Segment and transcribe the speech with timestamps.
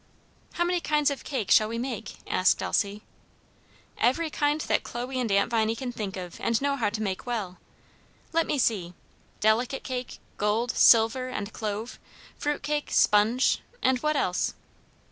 [0.53, 3.03] "How many kinds of cake shall we make?" asked Elsie.
[3.99, 7.27] "Every kind that Chloe and Aunt Viney can think of and know how to make
[7.27, 7.59] well.
[8.33, 8.95] Let me see
[9.41, 11.99] delicate cake, gold, silver and clove,
[12.35, 14.55] fruitcake, sponge, and what else?"